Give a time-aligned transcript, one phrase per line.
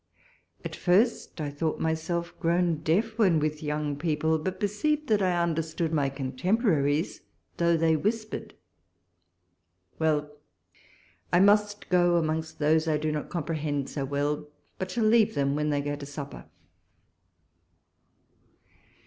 [0.65, 5.39] At first I thought myself grown deaf when with young people; but perceived that I
[5.39, 7.21] understood my contemporaries,
[7.57, 8.55] though they whispered.
[9.99, 10.31] Well!
[11.31, 14.47] I must go amongst those I do not comprehend so well,
[14.79, 16.45] but shall leave them when they go to supper.